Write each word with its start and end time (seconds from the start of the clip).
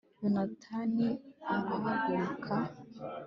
yonatani 0.21 1.07
arahaguruka 1.53 2.55